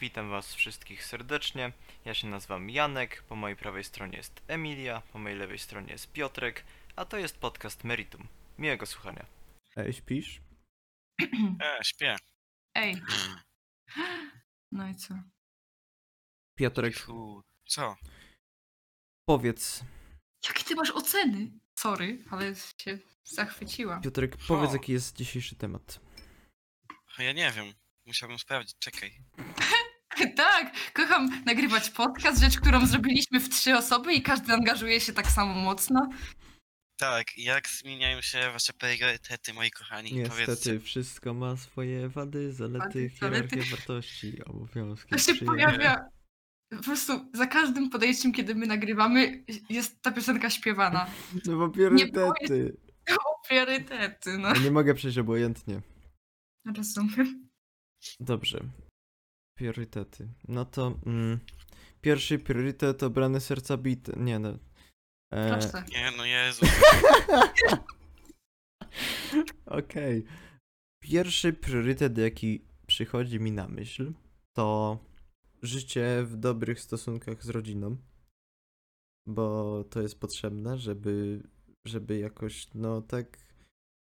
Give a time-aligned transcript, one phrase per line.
[0.00, 1.72] Witam Was wszystkich serdecznie.
[2.04, 6.12] Ja się nazywam Janek, po mojej prawej stronie jest Emilia, po mojej lewej stronie jest
[6.12, 6.64] Piotrek,
[6.96, 8.28] a to jest podcast Meritum.
[8.58, 9.26] Miłego słuchania.
[9.76, 10.40] Ej, śpisz?
[11.60, 12.16] E, śpię.
[12.74, 13.02] Ej.
[14.72, 15.14] No i co?
[16.54, 17.42] Piotrek, Fu.
[17.66, 17.96] Co?
[19.24, 19.84] powiedz.
[20.48, 21.50] Jakie ty masz oceny?
[21.78, 24.02] Sorry, ale się zachwyciłam.
[24.02, 24.72] Piotrek, powiedz O.
[24.72, 26.00] jaki jest dzisiejszy temat.
[27.18, 27.74] Ja nie wiem.
[28.06, 29.12] Musiałbym sprawdzić, czekaj.
[30.36, 35.26] tak, kocham nagrywać podcast, rzecz, którą zrobiliśmy w trzy osoby i każdy angażuje się tak
[35.26, 36.08] samo mocno.
[36.96, 40.14] Tak, jak zmieniają się wasze priorytety, moi kochani?
[40.14, 40.80] Niestety, Powiedzcie.
[40.80, 43.62] wszystko ma swoje wady, zalety, zalety.
[43.70, 45.10] wartości, obowiązki.
[45.10, 45.56] To się przyjemne.
[45.56, 46.10] pojawia
[46.76, 51.06] po prostu za każdym podejściem, kiedy my nagrywamy, jest ta piosenka śpiewana.
[51.46, 52.76] No bo priorytety.
[53.10, 54.48] O, priorytety, no.
[54.48, 55.80] Ja nie mogę przejść obojętnie.
[56.76, 57.48] Rozumiem.
[58.20, 58.60] Dobrze.
[59.60, 60.28] Priorytety.
[60.48, 61.38] No to mm,
[62.00, 64.12] pierwszy priorytet obrany serca bite.
[64.16, 64.58] Nie no.
[65.32, 65.58] E.
[65.92, 66.66] Nie, no Jezu.
[69.66, 70.24] Okej.
[71.02, 74.12] Pierwszy priorytet, jaki przychodzi mi na myśl,
[74.56, 74.98] to
[75.62, 77.96] życie w dobrych stosunkach z rodziną.
[79.26, 81.42] Bo to jest potrzebne, żeby,
[81.86, 83.38] żeby jakoś, no tak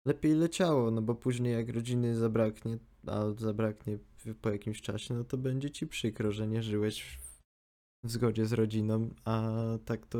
[0.06, 3.98] lepiej leciało, no bo później jak rodziny zabraknie, a zabraknie
[4.40, 9.14] po jakimś czasie, no to będzie ci przykro, że nie żyłeś w, zgodzie z rodziną,
[9.24, 9.52] a
[9.84, 10.18] tak to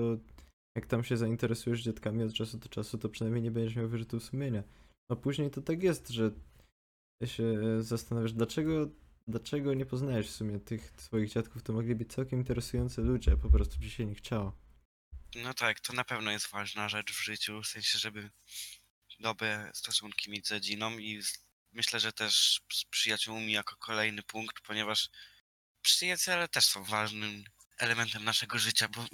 [0.77, 4.25] jak tam się zainteresujesz dzietkami od czasu do czasu, to przynajmniej nie będziesz miał wyrzutów
[4.25, 4.63] sumienia.
[5.11, 6.31] A później to tak jest, że
[7.25, 8.89] się zastanawiasz, dlaczego,
[9.29, 13.51] dlaczego nie poznajesz w sumie tych swoich dziadków, to mogli być całkiem interesujący ludzie, po
[13.51, 14.53] prostu ci się nie chciało.
[15.35, 18.31] No tak, to na pewno jest ważna rzecz w życiu, w sensie, żeby
[19.21, 21.21] dobre stosunki mieć z rodziną i
[21.79, 25.11] myślę, że też z przyjaciółmi jako kolejny punkt, ponieważ
[25.83, 27.45] przyjaciele też są ważnym
[27.79, 29.07] elementem naszego życia, bo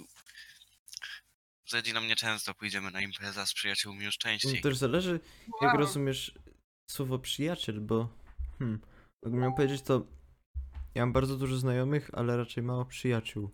[1.69, 4.61] z rodziną nieczęsto pójdziemy na imprezę, z przyjaciółmi już No częściej.
[4.61, 5.19] też zależy,
[5.61, 5.77] jak Wow.
[5.77, 6.33] rozumiesz
[6.91, 8.09] słowo przyjaciel, bo
[8.59, 8.81] hmm,
[9.23, 10.07] jakbym miał powiedzieć, to
[10.95, 13.51] ja mam bardzo dużo znajomych, ale raczej mało przyjaciół.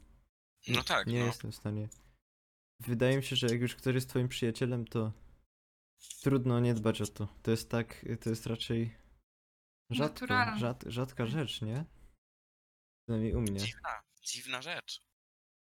[0.67, 1.25] No tak, Nie no.
[1.25, 1.89] jestem w stanie.
[2.79, 5.11] Wydaje mi się, że jak już ktoś jest twoim przyjacielem, to
[6.23, 7.27] trudno nie dbać o to.
[7.43, 9.00] To jest tak, to jest raczej
[9.91, 10.59] rzadko, Naturalne.
[10.59, 11.85] rzad, rzadka rzecz, nie?
[13.03, 13.59] Przynajmniej u mnie.
[13.59, 15.01] Dziwna, dziwna rzecz.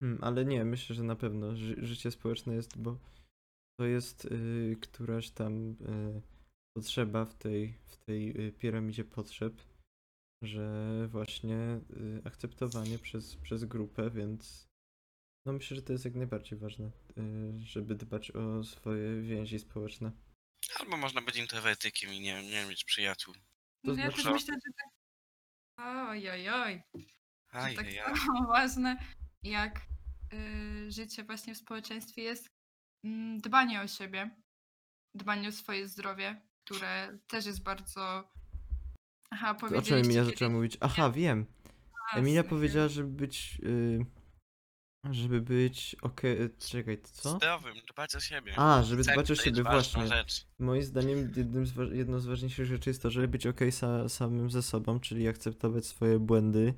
[0.01, 2.99] Hmm, ale nie, myślę, że na pewno ży życie społeczne jest, bo
[3.81, 6.23] to jest y, któraś tam y,
[6.77, 9.63] potrzeba w tej, w tej y, piramidzie potrzeb,
[10.43, 14.69] że właśnie y, akceptowanie przez, przez grupę, więc
[15.47, 20.12] no myślę, że to jest jak najbardziej ważne, y, żeby dbać o swoje więzi społeczne.
[20.81, 23.35] Albo można być introwertykiem i nie, nie mieć przyjaciół.
[23.85, 24.91] To No ja znaczy- też myślę, że tak.
[26.09, 26.83] Oj, oj, oj.
[27.53, 28.17] Aj, że tak aj.
[28.17, 28.97] samo ważne
[29.43, 29.81] jak
[30.33, 32.47] y, życie właśnie w społeczeństwie jest
[33.05, 34.31] mm, dbanie o siebie,
[35.15, 38.31] dbanie o swoje zdrowie, które też jest bardzo...
[39.31, 40.77] Aha, To o czym powiedzieliście Emilia kiedyś- zaczęła mówić?
[40.81, 41.47] Aha, wiem.
[42.15, 44.07] Emilia powiedziała, żeby być, y,
[45.11, 47.37] żeby być okej, czekaj, to co?
[47.37, 48.53] Zdrowym, dbać o siebie.
[48.56, 50.16] A, żeby dbać o to jest siebie, ważna właśnie.
[50.16, 50.47] Rzecz.
[50.59, 54.09] Moim zdaniem jednym z, wa- jedną z ważniejszych rzeczy jest to, żeby być ok sa,
[54.09, 56.75] samym ze sobą, czyli akceptować swoje błędy,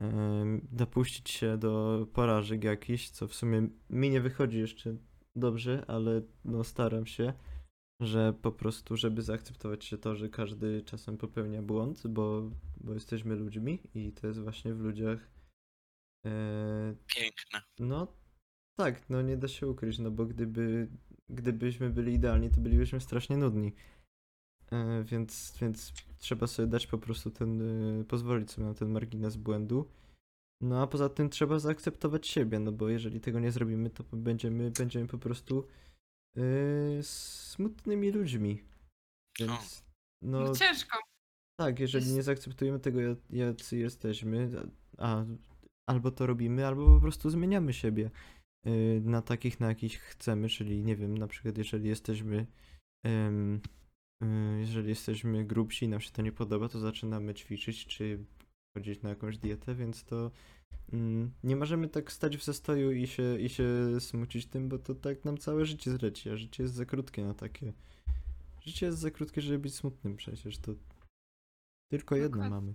[0.00, 4.96] em, dopuścić się do porażek jakichś, co w sumie mi nie wychodzi jeszcze
[5.36, 7.32] dobrze, ale no staram się,
[8.00, 12.50] że po prostu, żeby zaakceptować się to, że każdy czasem popełnia błąd, bo,
[12.80, 15.39] bo jesteśmy ludźmi i to jest właśnie w ludziach
[17.06, 17.62] Piękne.
[17.78, 18.06] no
[18.78, 20.88] tak, no nie da się ukryć, no bo gdyby,
[21.28, 23.72] gdybyśmy byli idealni, to bylibyśmy strasznie nudni.
[24.72, 27.62] E, więc, więc trzeba sobie dać po prostu ten,
[28.00, 29.90] e, pozwolić sobie na ten margines błędu.
[30.62, 34.70] No a poza tym trzeba zaakceptować siebie, no bo jeżeli tego nie zrobimy, to będziemy,
[34.70, 35.66] będziemy po prostu
[36.36, 36.42] e,
[37.02, 38.62] smutnymi ludźmi.
[39.40, 39.84] Więc
[40.22, 40.98] no No ciężko.
[41.60, 44.50] tak, jeżeli jest- nie zaakceptujemy tego, jak- jacy jesteśmy,
[44.98, 45.24] a
[45.90, 48.10] albo to robimy, albo po prostu zmieniamy siebie
[48.66, 52.46] y, na takich, na jakich chcemy, czyli nie wiem, na przykład jeżeli jesteśmy
[53.06, 53.60] y,
[54.60, 58.24] jeżeli jesteśmy grubsi i nam się to nie podoba, to zaczynamy ćwiczyć, czy
[58.76, 60.30] chodzić na jakąś dietę, więc to
[60.92, 63.64] mm, nie możemy tak stać w zastoju i się, i się
[64.00, 67.34] smucić tym, bo to tak nam całe życie zleci, a życie jest za krótkie na
[67.34, 67.72] takie
[68.60, 70.72] Życie jest za krótkie, żeby być smutnym przecież, to
[71.90, 72.54] tylko jedno Dokładnie.
[72.54, 72.74] mamy.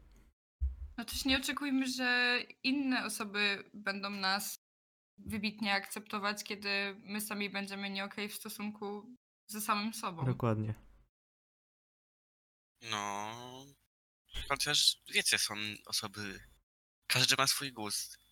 [0.98, 4.56] No też nie oczekujmy, że inne osoby będą nas
[5.18, 9.16] wybitnie akceptować, kiedy my sami będziemy nie okej w stosunku
[9.48, 10.26] ze samym sobą.
[10.26, 10.74] Dokładnie.
[12.82, 13.66] No.
[14.50, 15.56] Chociaż wiecie, są
[15.86, 16.40] osoby
[17.08, 18.25] każdy ma swój gust.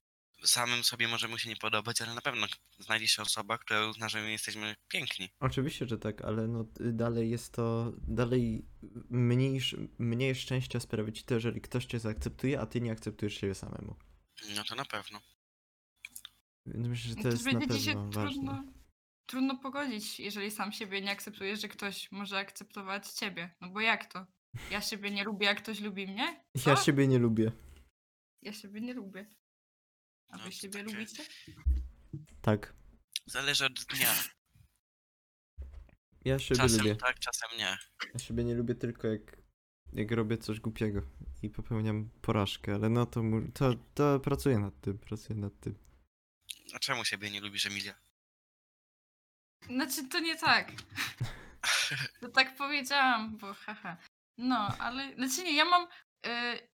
[0.45, 2.47] Samym sobie może mu się nie podobać, ale na pewno
[2.79, 5.29] znajdzie się osoba, która uzna, że my jesteśmy piękni.
[5.39, 8.65] Oczywiście, że tak, ale no y, dalej jest to, dalej
[9.09, 9.59] mniej,
[9.99, 13.95] mniej szczęścia sprawi ci to, jeżeli ktoś cię zaakceptuje, a ty nie akceptujesz siebie samemu.
[14.55, 15.21] No to na pewno.
[16.65, 18.31] Więc myślę, że No to jest na będzie ci pewno ważne.
[18.31, 18.63] trudno,
[19.25, 23.55] trudno pogodzić, jeżeli sam siebie nie akceptujesz, że ktoś może akceptować ciebie.
[23.61, 24.25] No bo jak to?
[24.71, 26.43] Ja siebie nie lubię, jak ktoś lubi mnie?
[26.55, 26.83] Ja Co?
[26.83, 27.51] siebie nie lubię.
[28.41, 29.25] Ja siebie nie lubię.
[30.33, 31.23] A No wy to siebie takie- lubicie?
[32.41, 32.73] Tak.
[33.25, 34.13] Zależy od dnia.
[36.25, 36.95] Ja siebie Czasem lubię.
[36.95, 37.77] tak, czasem nie.
[38.13, 39.37] Ja siebie nie lubię tylko jak,
[39.93, 41.01] jak robię coś głupiego
[41.41, 45.75] i popełniam porażkę, ale no to, mu- to, to pracuję nad tym, pracuję nad tym.
[46.73, 47.93] A czemu siebie nie lubisz, Emilia?
[49.65, 50.71] Znaczy, to nie tak.
[52.21, 53.97] To tak powiedziałam, bo haha.
[54.37, 55.87] No, ale znaczy nie, ja mam.
[56.25, 56.72] y,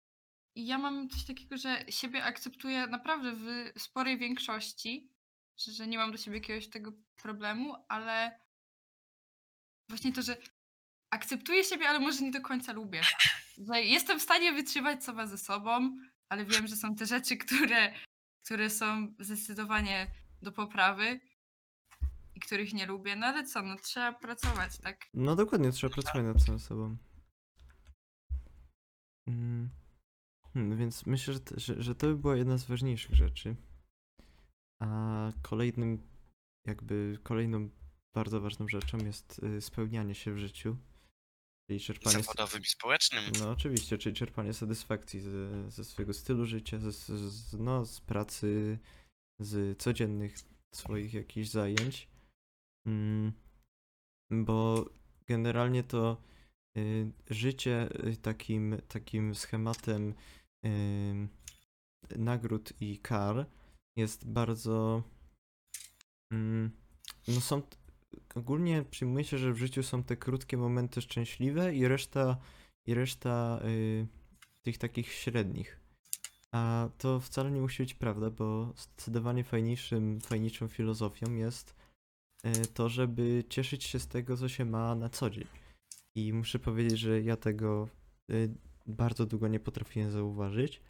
[0.55, 5.09] ja mam coś takiego, że siebie akceptuję naprawdę w sporej większości,
[5.57, 8.39] że, że nie mam do siebie jakiegoś tego problemu, ale
[9.89, 10.37] właśnie to, że
[11.09, 13.01] akceptuję siebie, ale może nie do końca lubię.
[13.57, 15.97] Że jestem w stanie wytrzymać sama ze sobą,
[16.29, 17.93] ale wiem, że są te rzeczy, które,
[18.43, 20.11] które są zdecydowanie
[20.41, 21.19] do poprawy
[22.35, 23.15] i których nie lubię.
[23.15, 25.05] No ale co, no trzeba pracować, tak?
[25.13, 26.97] No dokładnie, trzeba pracować nad samym sobą.
[29.27, 29.82] Mm.
[30.53, 33.55] Hmm, więc myślę, że, że, że to by była jedna z ważniejszych rzeczy.
[34.81, 36.07] A kolejnym,
[36.67, 37.69] jakby kolejną
[38.15, 40.77] bardzo ważną rzeczą jest y, spełnianie się w życiu.
[41.69, 42.23] Czyli czerpanie.
[42.23, 43.23] Zawodowym i społecznym.
[43.39, 48.79] No oczywiście, czyli czerpanie satysfakcji ze, ze swojego stylu życia, ze, z, no, z pracy,
[49.39, 50.35] z codziennych
[50.75, 52.09] swoich jakichś zajęć.
[52.87, 53.33] Mm,
[54.31, 54.85] bo
[55.27, 56.17] generalnie to
[56.77, 60.13] y, życie y, takim, takim schematem
[62.17, 63.45] nagród i kar
[63.95, 65.03] jest bardzo.
[66.31, 66.71] Mm,
[67.27, 67.61] no są.
[68.35, 72.37] Ogólnie przyjmuje się, że w życiu są te krótkie momenty szczęśliwe i reszta
[72.85, 74.07] i reszta y,
[74.61, 75.79] tych takich średnich.
[76.51, 81.75] A to wcale nie musi być prawda, bo zdecydowanie fajniejszym, fajniejszą filozofią jest
[82.45, 85.47] y, to, żeby cieszyć się z tego, co się ma na co dzień.
[86.15, 87.87] I muszę powiedzieć, że ja tego
[88.31, 90.81] y, bardzo długo nie potrafiłem zauważyć,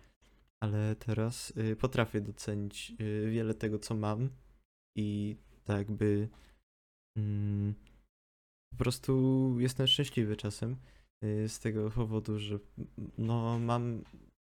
[0.63, 4.29] ale teraz y, potrafię docenić y, wiele tego, co mam
[4.97, 6.29] i tak jakby
[7.17, 7.73] mm,
[8.71, 10.75] po prostu jestem szczęśliwy czasem
[11.23, 12.59] y, z tego powodu, że
[13.17, 14.03] no mam,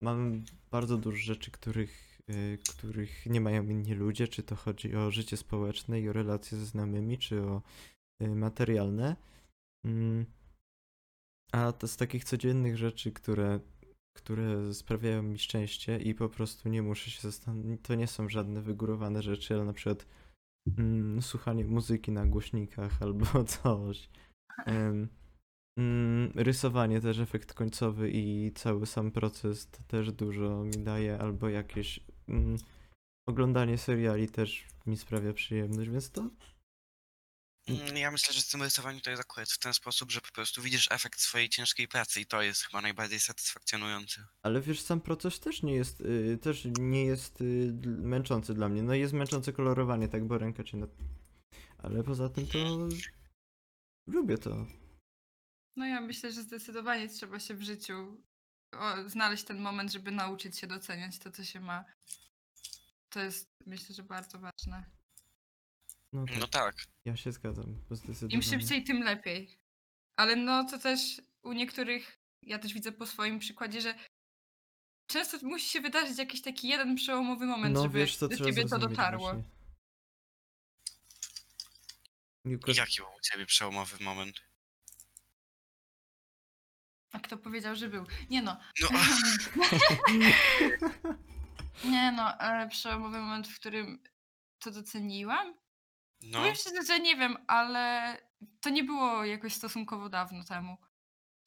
[0.03, 5.11] mam bardzo dużo rzeczy, których, y, których nie mają inni ludzie, czy to chodzi o
[5.11, 7.63] życie społeczne i o relacje ze znajomymi, czy o
[8.23, 9.17] y, materialne.
[9.85, 10.27] Mm,
[11.53, 13.61] A to z takich codziennych rzeczy, które,
[14.17, 18.63] które sprawiają mi szczęście i po prostu nie muszę się zastanowić, to nie są żadne
[18.63, 20.07] wygórowane rzeczy, ale na przykład
[20.79, 24.09] mm, słuchanie muzyki na głośnikach albo coś.
[24.67, 25.09] Em,
[25.79, 31.49] mm, rysowanie też efekt końcowy i cały sam proces to też dużo mi daje, albo
[31.49, 32.57] jakieś mm,
[33.29, 36.31] oglądanie seriali też mi sprawia przyjemność, więc to
[37.95, 40.63] Ja myślę, że z tym rysowaniem to jest akurat w ten sposób, że po prostu
[40.63, 44.27] widzisz efekt swojej ciężkiej pracy i to jest chyba najbardziej satysfakcjonujące.
[44.43, 48.83] Ale wiesz, sam proces też nie jest, y, też nie jest y, męczący dla mnie.
[48.83, 50.87] No jest męczące kolorowanie, tak, bo ręka cię na...
[51.79, 52.59] Ale poza tym to
[54.07, 54.67] lubię to.
[55.77, 58.23] No ja myślę, że zdecydowanie trzeba się w życiu
[58.73, 61.85] o, znaleźć ten moment, żeby nauczyć się doceniać to, co się ma.
[63.09, 64.96] To jest myślę, że bardzo ważne.
[66.17, 66.75] No tak, No tak.
[67.05, 68.43] ja się zgadzam, Im zdecydowanie.
[68.43, 69.59] szybciej, tym lepiej.
[70.17, 71.01] Ale no to też
[71.43, 73.95] u niektórych, ja też widzę po swoim przykładzie, że
[75.07, 78.51] często musi się wydarzyć jakiś taki jeden przełomowy moment, No żeby wiesz, co do trzeba
[78.51, 79.33] ciebie to zrozumieć dotarło.
[79.33, 79.43] właśnie.
[82.77, 84.37] Jaki był u ciebie przełomowy moment?
[87.13, 88.05] A kto powiedział, że był?
[88.31, 88.57] Nie no.
[88.83, 88.89] No,
[91.91, 94.03] Nie no, ale przełomowy moment, w którym
[94.59, 95.55] to doceniłam?
[96.23, 96.39] No.
[96.39, 98.17] Powiem szczerze, że nie wiem, ale
[98.61, 100.77] to nie było jakoś stosunkowo dawno temu.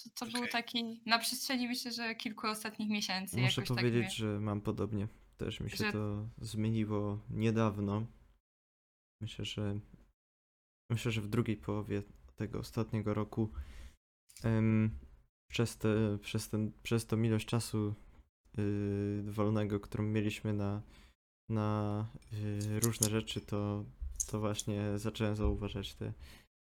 [0.03, 0.51] To, to był Okej.
[0.51, 5.07] taki na przestrzeni myślę, że kilku ostatnich miesięcy muszę jakoś powiedzieć, tak że mam podobnie.
[5.37, 8.05] Też mi się że- to zmieniło niedawno.
[9.21, 9.79] Myślę, że
[10.89, 12.03] myślę, że w drugiej połowie
[12.35, 13.49] tego ostatniego roku
[14.43, 14.99] em,
[15.51, 17.95] przez, te, przez, ten, przez tą ilość czasu
[18.59, 20.81] y, wolnego, którą mieliśmy na,
[21.49, 23.85] na y, różne rzeczy, to,
[24.27, 26.13] to właśnie zacząłem zauważać te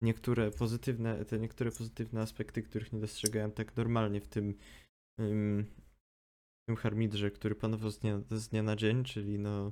[0.01, 4.55] niektóre pozytywne, te niektóre pozytywne aspekty, których nie dostrzegałem tak normalnie w tym
[5.19, 5.65] ym,
[6.67, 9.71] tym harmidrze, który panował z dnia, z dnia na dzień, czyli no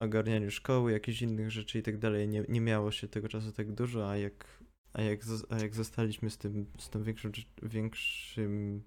[0.00, 3.72] ogarnianiu szkoły, jakichś innych rzeczy i tak dalej, nie, nie miało się tego czasu tak
[3.72, 4.62] dużo, a jak,
[4.92, 7.30] a jak, a jak zostaliśmy z tym, z tą większą,
[7.62, 8.82] większym,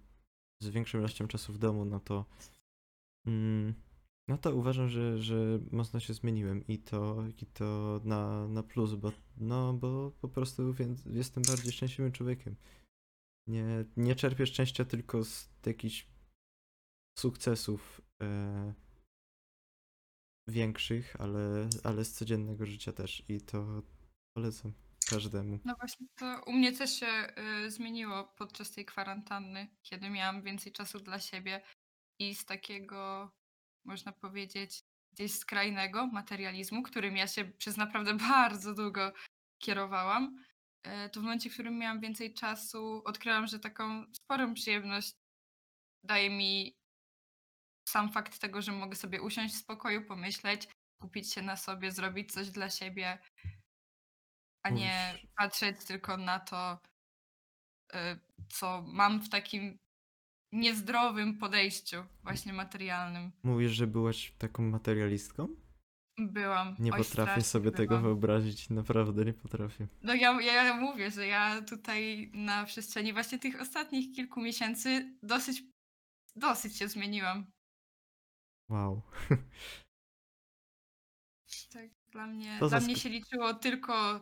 [0.62, 2.25] z większą ilością czasu w domu, no to
[3.25, 3.74] mm,
[4.29, 8.93] no to uważam, że, że mocno się zmieniłem i to, i to na, na plus,
[8.93, 12.55] bo, no, bo po prostu więc jestem bardziej szczęśliwym człowiekiem.
[13.48, 16.07] Nie, nie czerpię szczęścia tylko z jakichś
[17.19, 18.74] sukcesów e,
[20.48, 23.83] większych, ale, ale z codziennego życia też i to
[24.33, 24.74] polecam
[25.09, 25.59] każdemu.
[25.65, 27.33] No właśnie, to u mnie też się
[27.65, 31.62] y, zmieniło podczas tej kwarantanny, kiedy miałam więcej czasu dla siebie
[32.19, 33.31] i z takiego,
[33.86, 39.13] można powiedzieć, gdzieś skrajnego materializmu, którym ja się przez naprawdę bardzo długo
[39.59, 40.43] kierowałam,
[40.88, 45.15] y, to w momencie, w którym miałam więcej czasu, odkryłam, że taką sporą przyjemność
[46.03, 46.79] daje mi
[47.89, 50.67] sam fakt tego, że mogę sobie usiąść w spokoju, pomyśleć,
[51.01, 53.19] kupić się na sobie, zrobić coś dla siebie,
[54.63, 56.79] a nie patrzeć tylko na to,
[57.93, 57.98] y,
[58.50, 59.79] co mam w takim
[60.51, 63.32] niezdrowym podejściu, właśnie materialnym.
[63.44, 65.48] Mówisz, że byłaś taką materialistką?
[66.18, 66.75] Byłam.
[66.79, 69.88] Nie Oj, potrafię sobie tego wyobrazić, naprawdę nie potrafię.
[70.03, 75.63] No ja, ja mówię, że ja tutaj na przestrzeni właśnie tych ostatnich kilku miesięcy dosyć,
[76.36, 77.51] dosyć się zmieniłam.
[78.70, 79.01] Wow.
[81.74, 84.22] Tak, dla mnie, To dla mnie się liczyło tylko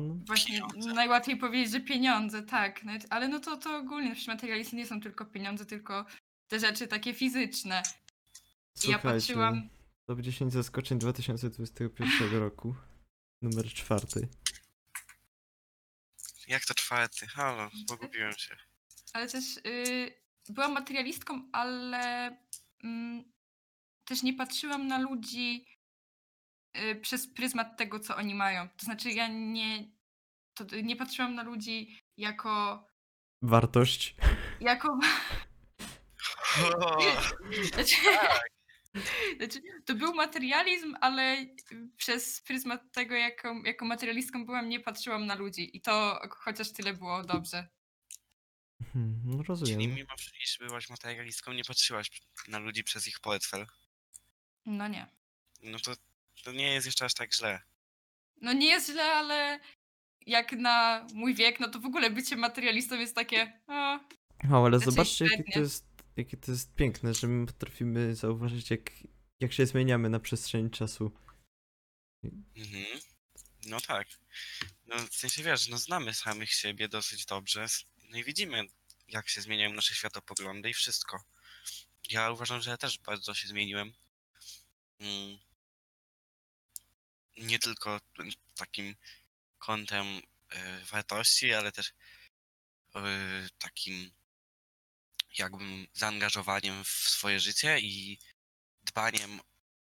[0.00, 0.14] No, no.
[0.26, 0.92] właśnie Pieniądze.
[0.94, 2.84] najłatwiej powiedzieć, że pieniądze, tak.
[2.84, 6.06] nawet- Ale no to, to ogólnie przecież materializmy nie są tylko pieniądze, tylko
[6.48, 7.82] te rzeczy takie fizyczne.
[8.84, 9.68] I ja Słuchajcie, patrzyłam,
[10.06, 12.74] top 10 zaskoczeń 2021 roku.
[13.42, 14.28] Numer czwarty.
[16.48, 17.26] Jak to czwarty?
[17.26, 18.56] Halo, pogubiłem się.
[19.12, 20.12] ale też y,
[20.48, 22.36] byłam materialistką, ale
[22.84, 23.24] mm,
[24.04, 25.64] też nie patrzyłam na ludzi
[27.02, 28.68] przez pryzmat tego, co oni mają.
[28.68, 29.90] To znaczy ja nie,
[30.54, 32.84] to, nie patrzyłam na ludzi jako,
[33.42, 34.16] Wartość.
[34.60, 34.98] jako
[36.60, 36.98] O,
[37.74, 37.96] Znaczy,
[39.36, 41.46] znaczy, to był materializm, ale
[41.96, 45.76] przez pryzmat tego, jaką, jaką materialistką byłam, nie patrzyłam na ludzi.
[45.76, 47.68] I to chociaż tyle było dobrze.
[48.92, 49.94] Hmm, no czyli rozumiem.
[49.94, 52.10] mimo, że iż byłaś materialistką, nie patrzyłaś
[52.48, 53.66] na ludzi przez ich portfel.
[54.66, 55.06] No nie.
[55.62, 55.92] No to,
[56.44, 57.60] to nie jest jeszcze aż tak źle.
[58.40, 59.60] No nie jest źle, ale
[60.26, 63.60] jak na mój wiek, no to w ogóle bycie materialistą jest takie.
[63.66, 64.00] O,
[64.44, 65.62] No, ale Raczej zobaczcie, jakie to, średnie.
[65.62, 65.86] jest,
[66.16, 68.90] jakie to jest piękne, że my potrafimy zauważyć, jak,
[69.40, 71.12] jak się zmieniamy na przestrzeni czasu.
[72.56, 73.00] Mhm.
[73.66, 74.08] No tak.
[74.86, 77.62] No w sensie wiesz, no znamy samych siebie dosyć dobrze.
[77.62, 78.64] s- No i widzimy,
[79.08, 81.22] jak się zmieniają nasze światopoglądy i wszystko.
[82.10, 83.92] Ja uważam, że ja też bardzo się zmieniłem.
[85.00, 85.38] Mm.
[87.36, 88.00] Nie tylko
[88.54, 88.96] takim
[89.58, 90.06] kątem
[90.50, 91.92] e, wartości, ale też
[92.94, 94.10] e, takim
[95.38, 98.18] jakbym zaangażowaniem w swoje życie i
[98.82, 99.40] dbaniem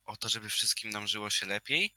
[0.04, 1.94] o to, żeby wszystkim nam żyło się lepiej.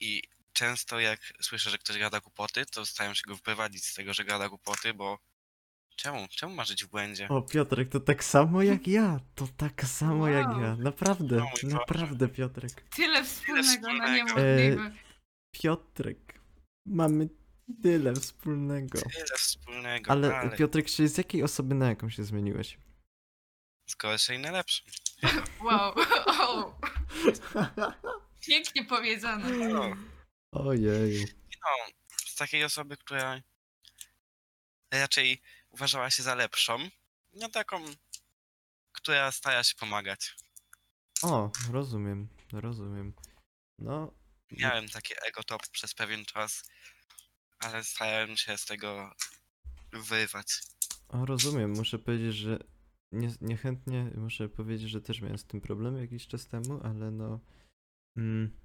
[0.00, 4.14] I często jak słyszę, że ktoś gada głupoty, to staram się go wyprowadzić z tego,
[4.14, 5.18] że gada głupoty, bo
[5.96, 6.26] czemu?
[6.30, 7.28] Czemu ma żyć w błędzie?
[7.28, 9.20] O, Piotrek, to tak samo jak ja.
[9.34, 10.60] To tak samo jak Wow.
[10.60, 10.76] ja.
[10.76, 11.66] Naprawdę, O mój Boże.
[11.66, 12.72] naprawdę, Piotrek.
[12.96, 14.12] tyle wspólnego, no wspólnego.
[14.12, 14.92] niemożliwe.
[15.52, 16.40] Piotrek,
[16.86, 17.28] mamy
[17.82, 18.98] tyle wspólnego.
[18.98, 22.78] Tyle wspólnego, Ale, ale, Piotrek, czy z jakiej osoby na jaką się zmieniłeś?
[23.90, 24.82] z gorszej na lepszą.
[25.64, 25.94] Wow.
[26.40, 26.80] O,
[28.46, 29.50] pięknie powiedziane.
[29.68, 29.96] No,
[30.52, 31.24] Ojeju.
[31.64, 31.92] no,
[32.26, 33.40] z takiej osoby, która
[34.94, 36.78] raczej uważała się za lepszą,
[37.32, 37.84] no taką,
[38.92, 40.36] która stara się pomagać.
[41.22, 43.12] O, rozumiem, rozumiem.
[43.78, 44.12] No,
[44.50, 46.70] Miałem takie ego top przez pewien czas,
[47.58, 49.14] ale starałem się z tego
[49.92, 50.62] wyrwać.
[51.08, 51.70] o, rozumiem.
[51.70, 52.58] Muszę powiedzieć, że
[53.12, 57.40] nie, niechętnie muszę powiedzieć, że też miałem z tym problem jakiś czas temu, ale no.
[58.16, 58.60] Mm,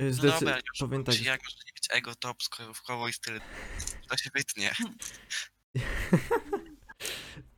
[0.00, 1.40] No zdecy- dobra, już powiem tak, jak
[1.92, 2.36] ego top,
[2.86, 3.40] koło i styl
[4.08, 4.72] to się wytnie.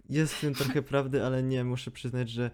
[0.08, 2.50] Jest w tym trochę prawdy, ale nie, muszę przyznać, że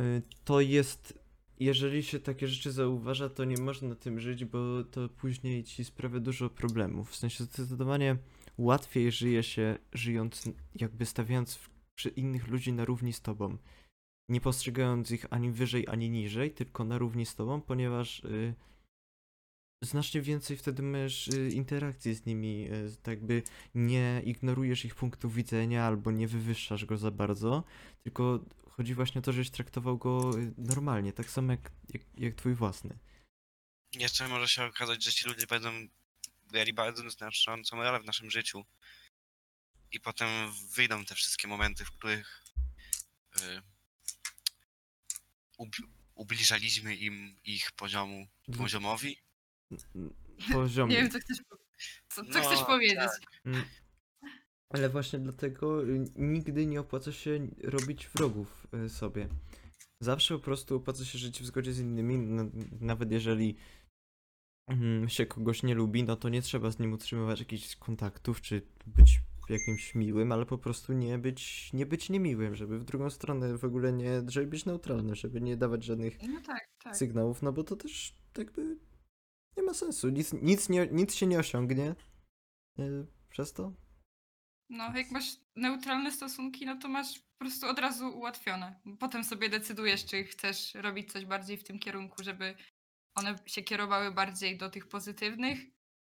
[0.00, 1.24] y, to jest.
[1.60, 6.20] Jeżeli się takie rzeczy zauważa, to nie można tym żyć, bo to później ci sprawia
[6.20, 7.10] dużo problemów.
[7.10, 8.16] W sensie zdecydowanie
[8.58, 10.42] łatwiej żyje się, żyjąc,
[10.74, 11.58] jakby stawiając
[12.16, 13.58] innych ludzi na równi z tobą.
[14.28, 18.54] Nie postrzegając ich ani wyżej, ani niżej, tylko na równi z tobą, ponieważ y,
[19.84, 23.42] znacznie więcej wtedy masz y, interakcji z nimi, y, tak jakby
[23.74, 27.64] nie ignorujesz ich punktu widzenia albo nie wywyższasz go za bardzo,
[28.02, 32.34] tylko chodzi właśnie o to, żebyś traktował go y, normalnie, tak samo jak, jak, jak
[32.34, 32.98] twój własny.
[33.94, 35.88] Jeszcze może się okazać, że ci ludzie będą
[36.46, 38.64] grali bardzo znaczącą rolę w naszym życiu.
[39.92, 40.28] I potem
[40.74, 42.44] wyjdą te wszystkie momenty, w których
[43.36, 43.62] y,
[45.56, 45.76] ub,
[46.14, 48.26] ubliżaliśmy im ich poziomu,
[48.58, 49.16] poziomowi.
[50.52, 50.94] Poziomie.
[50.94, 51.56] Nie wiem, co chcesz, po-
[52.08, 53.10] co, co No, chcesz powiedzieć.
[53.44, 53.62] Mm.
[54.70, 59.28] Ale właśnie dlatego y, nigdy nie opłaca się robić wrogów y, sobie.
[60.00, 62.18] Zawsze po prostu opłaca się żyć w zgodzie z innymi,
[62.80, 63.56] nawet jeżeli
[64.66, 68.62] mm, się kogoś nie lubi, no to nie trzeba z nim utrzymywać jakichś kontaktów, czy
[68.86, 73.58] być jakimś miłym, ale po prostu nie być, nie być niemiłym, żeby w drugą stronę
[73.58, 76.96] w ogóle nie, żeby być neutralny, żeby nie dawać żadnych No tak, tak.
[76.96, 78.76] sygnałów, no bo to też jakby
[79.56, 81.94] nie ma sensu, nic, nic, nie, nic się nie osiągnie
[82.78, 83.72] y, przez to.
[84.70, 85.24] No, jak masz
[85.56, 88.80] neutralne stosunki, no to masz po prostu od razu ułatwione.
[89.00, 92.54] Potem sobie decydujesz, czy chcesz robić coś bardziej w tym kierunku, żeby
[93.14, 95.58] one się kierowały bardziej do tych pozytywnych,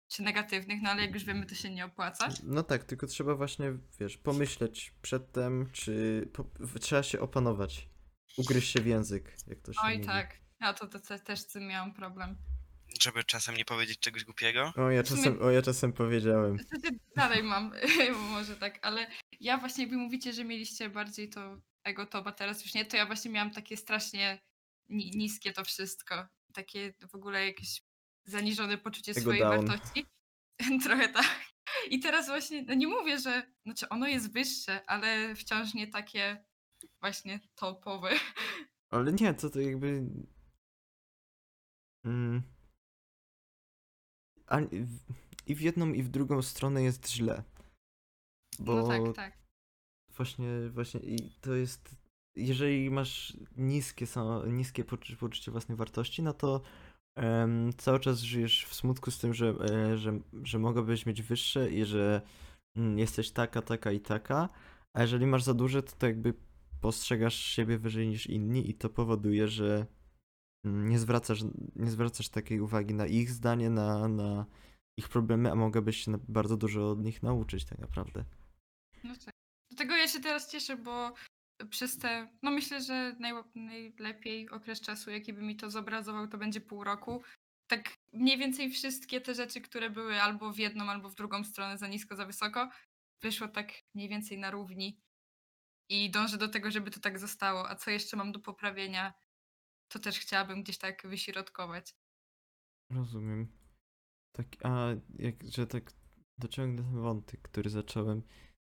[0.09, 2.29] czy negatywnych, no ale jak już wiemy, to się nie opłaca.
[2.45, 6.45] No tak, tylko trzeba właśnie, wiesz, pomyśleć przedtem, czy po,
[6.81, 7.89] trzeba się opanować.
[8.39, 10.07] Ugryźć się w język, jak to się Oj mówi.
[10.07, 12.37] tak, ja to, to, to też z tym miałam problem.
[13.01, 14.73] Żeby czasem nie powiedzieć czegoś głupiego.
[14.77, 16.57] O, ja czasem, o, ja czasem powiedziałem.
[16.57, 17.73] Niestety dalej mam,
[18.31, 19.07] może tak, ale
[19.41, 22.85] ja właśnie, jak wy mówicie, że mieliście bardziej to ego to, a teraz już nie,
[22.85, 24.41] to ja właśnie miałam takie strasznie
[24.89, 26.27] ni niskie to wszystko.
[26.55, 27.83] Takie w ogóle jakieś
[28.25, 29.67] zaniżone poczucie Ego swojej down.
[29.67, 30.07] wartości.
[30.85, 31.53] Trochę tak.
[31.91, 36.45] I teraz właśnie, no nie mówię, że, znaczy ono jest wyższe, ale wciąż nie takie
[37.01, 38.11] właśnie topowe.
[38.91, 40.11] Ale nie, to to jakby...
[42.05, 42.43] Mm.
[45.47, 47.43] I w jedną, i w drugą stronę jest źle.
[48.59, 49.39] Bo No tak, tak.
[50.17, 51.97] Właśnie, właśnie i to jest,
[52.37, 54.07] jeżeli masz niskie,
[54.47, 56.61] niskie poczu- poczucie własnej wartości, no to
[57.17, 61.71] em, cały czas żyjesz w smutku z tym, że, e, że, że mogłabyś mieć wyższe
[61.71, 62.23] i że
[62.77, 64.49] mm, jesteś taka, taka i taka,
[64.97, 66.35] a jeżeli masz za duże, to, to jakby
[66.81, 69.87] postrzegasz siebie wyżej niż inni i to powoduje, że
[70.65, 71.41] nie zwracasz,
[71.77, 74.47] nie zwracasz takiej uwagi na ich zdanie, na, na
[74.99, 78.25] ich problemy, a mogłabyś się bardzo dużo od nich nauczyć tak naprawdę.
[79.05, 79.35] No tak.
[79.71, 81.13] Dlatego ja się teraz cieszę, bo
[81.71, 86.39] przez te, no myślę, że najła- najlepiej okres czasu, jaki by mi to zobrazował, to
[86.39, 87.23] będzie pół roku.
[87.67, 91.79] Tak mniej więcej wszystkie te rzeczy, które były albo w jedną, albo w drugą stronę
[91.79, 92.71] za nisko, za wysoko,
[93.23, 95.01] wyszło tak mniej więcej na równi.
[95.89, 97.71] I dążę do tego, żeby to tak zostało.
[97.71, 99.13] A co jeszcze mam do poprawienia,
[99.93, 101.95] to też chciałabym gdzieś tak wyśrodkować.
[102.91, 103.59] Rozumiem.
[104.33, 104.87] Tak, a
[105.19, 105.93] jak, że tak
[106.39, 108.23] dociągnę ten wątek, który zacząłem.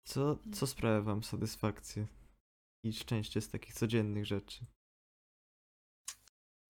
[0.04, 2.06] Co, co sprawia wam satysfakcję
[2.84, 4.66] i szczęście z takich codziennych rzeczy?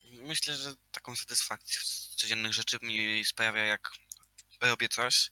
[0.05, 3.91] Myślę, że taką satysfakcję z codziennych rzeczy mi sprawia, jak
[4.61, 5.31] robię coś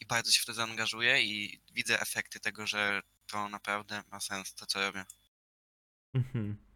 [0.00, 4.54] i bardzo się w to zaangażuję i widzę efekty tego, że to naprawdę ma sens,
[4.54, 5.04] to co robię.
[6.14, 6.67] Mhm.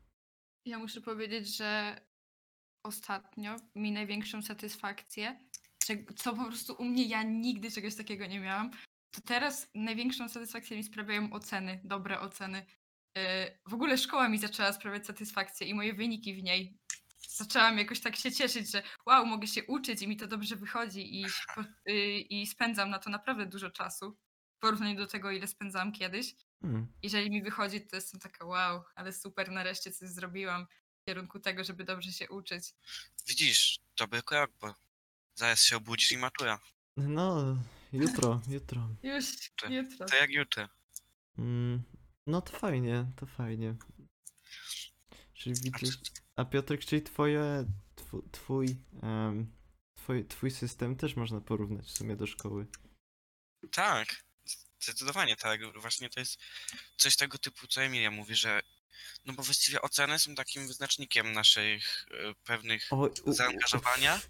[0.65, 2.01] Ja muszę powiedzieć, że
[2.83, 5.41] ostatnio mi największą satysfakcję,
[6.17, 8.71] co po prostu u mnie ja nigdy czegoś takiego nie miałam,
[9.15, 12.67] to teraz największą satysfakcję mi sprawiają oceny, dobre oceny.
[13.17, 13.23] Yy,
[13.67, 16.79] W ogóle szkoła mi zaczęła sprawiać satysfakcję i moje wyniki w niej.
[17.29, 21.21] Zaczęłam jakoś tak się cieszyć, że wow, mogę się uczyć i mi to dobrze wychodzi
[21.21, 21.25] i,
[21.87, 24.17] yy, i spędzam na to naprawdę dużo czasu
[24.57, 26.87] w porównaniu do tego, ile spędzałam kiedyś Mm.
[27.03, 30.67] jeżeli mi wychodzi, to jestem taka wow, ale super, nareszcie coś zrobiłam
[31.01, 32.75] w kierunku tego, żeby dobrze się uczyć.
[33.29, 34.75] Widzisz, dobry krok, bo
[35.35, 36.61] zaraz się obudzisz i matura.
[36.97, 37.57] No,
[37.93, 38.89] jutro, jutro.
[39.03, 39.25] Już
[39.57, 40.07] To- jutro.
[40.07, 40.69] To jak jutro.
[41.39, 41.83] Mm.
[42.27, 43.77] No to fajnie, to fajnie.
[45.35, 45.99] Czyli A widzisz.
[46.37, 49.53] A Piotrek, czyli twoje, twu, twój, em,
[49.95, 52.67] twój, twój system też można porównać w sumie do szkoły.
[53.73, 54.25] Tak,
[54.83, 55.81] zdecydowanie tak.
[55.81, 56.39] Właśnie to jest
[56.97, 58.63] coś tego typu, co Emilia mówi, że
[59.25, 62.91] no bo właściwie oceny są takim wyznacznikiem naszych e, pewnych
[63.27, 64.21] zaangażowania.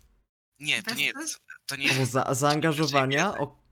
[0.58, 3.62] Nie, to nie jest, to nie jest za, zaangażowania, o,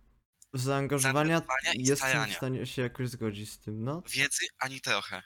[0.55, 4.03] zaangażowania Zaangażowania jestem w stanie się jakoś zgodzić z tym, no.
[4.11, 5.23] wiedzy ani trochę.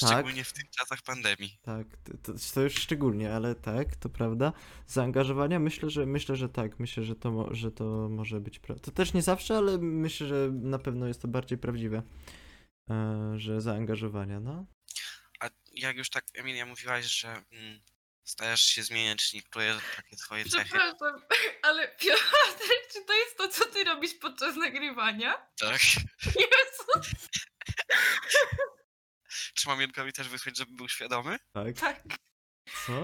[0.00, 0.10] Tak.
[0.10, 1.58] Szczególnie w tych czasach pandemii.
[1.62, 4.52] Tak, to, to, to już szczególnie, ale tak, to prawda.
[4.86, 8.84] Zaangażowania myślę, że myślę, że tak, myślę, że to, że to może być prawda.
[8.84, 12.02] To też nie zawsze, ale myślę, że na pewno jest to bardziej prawdziwe,
[12.90, 14.66] e, że zaangażowania, no.
[15.40, 17.80] A jak już tak Emilia mówiłaś, że mm,
[18.24, 20.64] Stajesz się zmieniać niektóre takie twoje cechy.
[20.64, 21.22] Przepraszam,
[21.62, 22.22] ale Piotr,
[22.92, 25.46] czy to jest to, co ty robisz podczas nagrywania?
[25.58, 25.80] Tak.
[26.26, 27.10] Jezu,
[29.54, 31.38] Czy mam Jankowi też wysłać, żeby był świadomy?
[31.52, 31.76] Tak?
[31.80, 32.02] tak.
[32.86, 33.02] Co?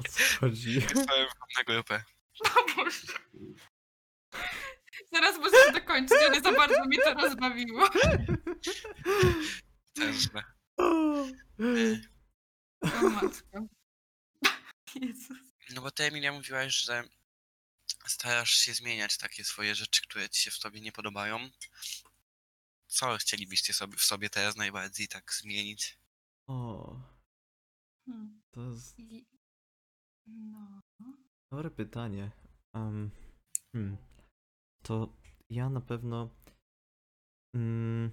[0.00, 0.80] O co chodzi?
[0.80, 2.02] Wysłałem wam na grupę.
[2.56, 3.12] O Boże.
[5.12, 7.88] Zaraz możesz dokończyć, ale za bardzo mnie to rozbawiło.
[9.94, 10.44] Tężne.
[10.76, 11.26] O,
[13.10, 13.66] matko.
[14.94, 15.38] Jezus.
[15.70, 17.04] No bo ty, Emilia, mówiłaś, że
[18.06, 21.50] starasz się zmieniać takie swoje rzeczy, które ci się w sobie nie podobają.
[22.90, 25.98] Co chcielibyście sobie w sobie teraz najbardziej tak zmienić?
[26.48, 26.96] O,
[28.08, 28.42] Hmm.
[28.50, 28.96] to jest.
[30.26, 30.82] No.
[31.52, 32.30] dobre pytanie.
[32.74, 33.10] Um,
[33.72, 33.96] hmm.
[34.82, 35.16] To
[35.50, 36.30] ja na pewno.
[37.56, 38.10] Mm,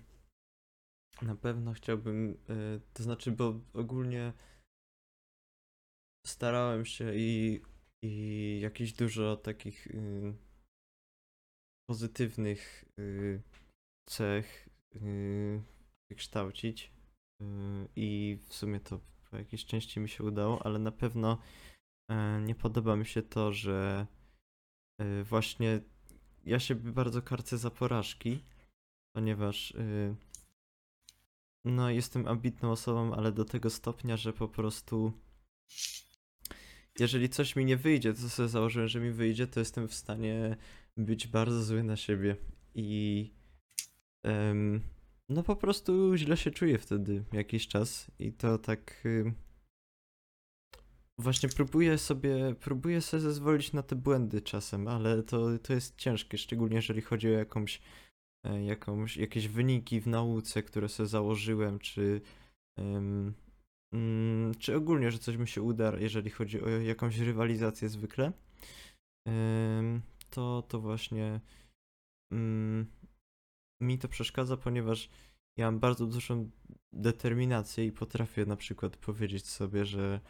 [1.22, 2.30] na pewno chciałbym.
[2.50, 4.34] y, to znaczy, bo ogólnie
[6.28, 7.62] starałem się i,
[8.04, 10.34] i jakieś dużo takich y,
[11.90, 13.42] pozytywnych y,
[14.08, 15.62] cech y,
[16.10, 16.92] wykształcić.
[17.42, 17.46] Y,
[17.96, 19.00] I w sumie to
[19.32, 21.38] po jakiejś części mi się udało, ale na pewno
[22.10, 24.08] e, nie podoba mi się to, że
[25.00, 25.82] e, właśnie
[26.46, 28.44] ja się bardzo karcę za porażki,
[29.16, 30.16] ponieważ y,
[31.66, 35.14] no jestem ambitną osobą, ale do tego stopnia, że po prostu
[37.00, 40.58] jeżeli coś mi nie wyjdzie, to sobie założyłem, że mi wyjdzie, to jestem w stanie
[40.98, 42.36] być bardzo zły na siebie
[42.76, 43.37] i
[45.30, 49.04] no po prostu źle się czuję wtedy jakiś czas i to tak
[51.20, 56.38] właśnie próbuję sobie próbuję sobie zezwolić na te błędy czasem, ale to, to jest ciężkie,
[56.38, 57.82] szczególnie jeżeli chodzi o jakąś,
[58.46, 62.22] e, jakąś jakieś wyniki w nauce, które sobie założyłem, czy
[62.78, 63.34] mm,
[64.60, 68.32] czy ogólnie, że coś mi się uda, jeżeli chodzi o jakąś rywalizację zwykle,
[69.28, 71.40] em, to, to właśnie
[72.32, 72.86] mm,
[73.82, 75.10] mi to przeszkadza, ponieważ
[75.58, 76.50] ja mam bardzo dużą
[76.94, 80.22] determinację i potrafię na przykład powiedzieć sobie, że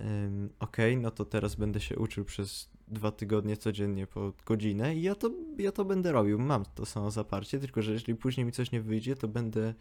[0.00, 5.02] ym, okej, no to teraz będę się uczył przez dwa tygodnie codziennie po godzinę i
[5.02, 6.38] ja to, ja to będę robił.
[6.38, 9.74] Mam to samo zaparcie, tylko że jeśli później mi coś nie wyjdzie, to będę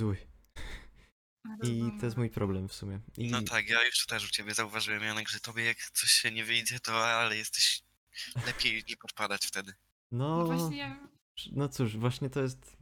[0.00, 0.16] zły.
[1.62, 3.00] I to jest mój problem w sumie.
[3.18, 6.30] I No tak, ja już też u ciebie zauważyłem, Janek, że tobie jak coś się
[6.30, 7.82] nie wyjdzie, to ale jesteś
[8.46, 9.72] lepiej nie podpadać wtedy.
[10.12, 11.08] no, No właśnie ja...
[11.52, 12.76] no cóż, właśnie to jest.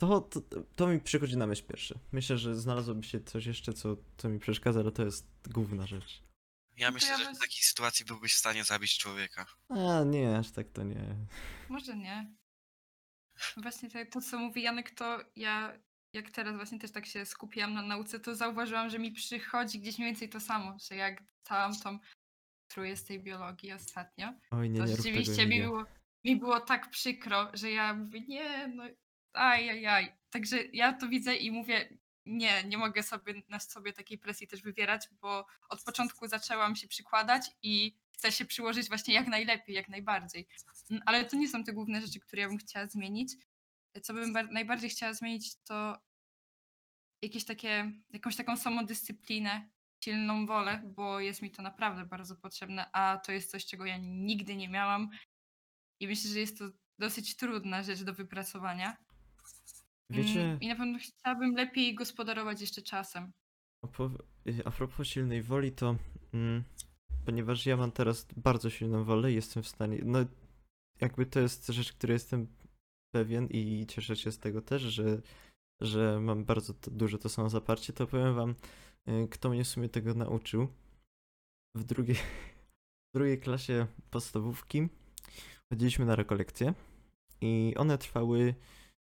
[0.00, 0.40] To, to,
[0.76, 1.98] to mi przychodzi na myśl pierwsze.
[2.12, 6.22] Myślę, że znalazłoby się coś jeszcze, co, co mi przeszkadza, ale to jest główna rzecz.
[6.76, 9.46] Ja No myślę, ja że bez- w takiej sytuacji byłbyś w stanie zabić człowieka.
[9.68, 11.14] A nie, aż tak to nie.
[11.68, 12.34] Może nie.
[13.56, 15.78] Właśnie to, to, co mówi Janek, to ja
[16.12, 19.98] jak teraz właśnie też tak się skupiłam na nauce, to zauważyłam, że mi przychodzi gdzieś
[19.98, 21.98] mniej więcej to samo, że jak dostałam tą
[22.68, 25.66] trójkę z tej biologii ostatnio, Oj, nie, to nie rób rzeczywiście tego, mi Emilia.
[25.68, 25.84] było,
[26.24, 28.84] mi było tak przykro, że ja mówię, nie, no
[29.32, 30.16] aj, aj, aj.
[30.30, 34.62] Także ja to widzę i mówię, nie, nie mogę sobie na sobie takiej presji też
[34.62, 39.88] wywierać, bo od początku zaczęłam się przykładać i chcę się przyłożyć właśnie jak najlepiej, jak
[39.88, 40.46] najbardziej.
[40.90, 43.34] Mm, Ale to nie są te główne rzeczy, które ja bym chciała zmienić.
[44.02, 45.98] Co bym bar- najbardziej chciała zmienić, to
[47.22, 49.68] jakieś takie, jakąś taką samodyscyplinę,
[50.04, 53.96] silną wolę, bo jest mi to naprawdę bardzo potrzebne, a to jest coś, czego ja
[53.96, 55.10] nigdy nie miałam.
[56.00, 56.64] I myślę, że jest to
[56.98, 58.96] dosyć trudna rzecz do wypracowania.
[60.10, 63.32] Wiecie, I na pewno chciałabym lepiej gospodarować jeszcze czasem.
[64.48, 65.96] y, a propos silnej woli, to
[66.34, 66.64] mm,
[67.24, 69.98] ponieważ ja mam teraz bardzo silną wolę, jestem w stanie.
[70.04, 70.18] No,
[71.00, 72.46] jakby to jest rzecz, której jestem
[73.14, 75.22] pewien i cieszę się z tego też, że,
[75.80, 78.54] że mam bardzo to, duże to samo zaparcie, to powiem wam,
[79.08, 80.68] y, kto mnie w sumie tego nauczył.
[81.76, 82.16] W drugiej,
[83.10, 84.88] w drugiej klasie podstawówki
[85.72, 86.74] chodziliśmy na rekolekcje
[87.40, 88.54] i one trwały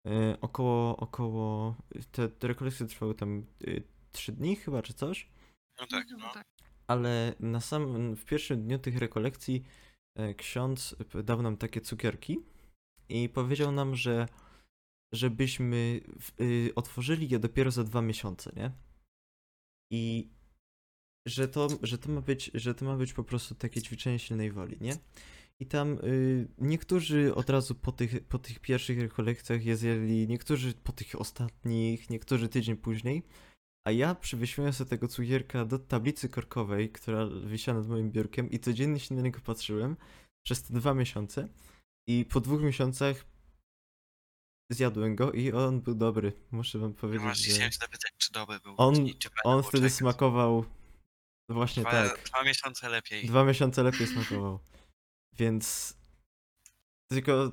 [0.08, 1.76] y, około, około,
[2.12, 5.30] te, te rekolekcje trwały tam y, trzy dni chyba, czy coś,
[5.80, 6.34] No tak, Chyba no.
[6.34, 6.48] tak.
[6.88, 9.63] ale na sam, w pierwszym dniu tych rekolekcji
[10.18, 12.39] e, ksiądz dał nam takie cukierki
[13.10, 14.28] i powiedział nam, że
[15.13, 18.72] żebyśmy w, y, otworzyli je dopiero za dwa miesiące, nie?
[19.92, 20.30] I
[21.28, 24.52] że to, że to ma być, że to ma być po prostu takie ćwiczenie silnej
[24.52, 24.98] woli, nie?
[25.60, 30.74] I tam y, niektórzy od razu po tych, po tych pierwszych rekolekcjach je zjeli, niektórzy
[30.74, 33.24] po tych ostatnich, niektórzy tydzień później.
[33.88, 38.60] A ja przywiesiłem sobie tego cukierka do tablicy korkowej, która wisiała nad moim biurkiem i
[38.60, 39.98] codziennie się na niego patrzyłem
[40.46, 41.48] przez te dwa miesiące.
[42.10, 43.26] I po dwóch miesiącach
[44.72, 46.34] zjadłem go i on był dobry.
[46.52, 48.74] Muszę wam No powiedzieć, właśnie że chciałem się zapytać, czy dobry był.
[48.78, 49.94] On- czy on wtedy czekać.
[49.94, 50.66] smakował
[51.50, 52.24] właśnie dwa, tak.
[52.26, 53.28] Dwa miesiące lepiej.
[53.28, 54.60] Dwa miesiące lepiej smakował.
[55.38, 55.98] Więc
[57.12, 57.52] tylko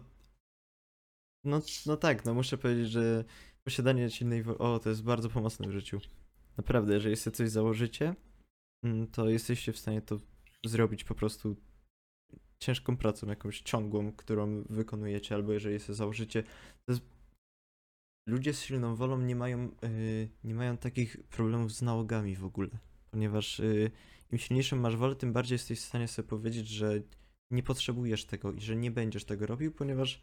[1.44, 3.24] no, no tak, no muszę powiedzieć, że
[3.64, 6.00] posiadanie silnej woli, o, to jest bardzo pomocne w życiu.
[6.56, 8.14] Naprawdę, jeżeli sobie coś założycie,
[8.84, 10.20] mm, to jesteście w stanie to
[10.64, 11.56] zrobić po prostu
[12.58, 16.44] ciężką pracą, jakąś ciągłą, którą wykonujecie, albo jeżeli sobie założycie.
[16.88, 17.00] Jest...
[18.28, 22.70] Ludzie z silną wolą nie mają, yy, nie mają takich problemów z nałogami w ogóle,
[23.10, 23.90] ponieważ yy,
[24.32, 27.02] im silniejszą masz wolę, tym bardziej jesteś w stanie sobie powiedzieć, że
[27.50, 30.20] nie potrzebujesz tego i że nie będziesz tego robił, ponieważ